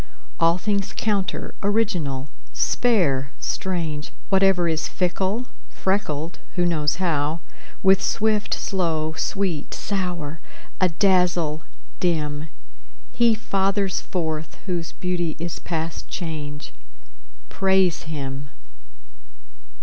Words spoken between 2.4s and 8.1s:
spare, strange, Whatever is fickle, freckled (who knows how?) With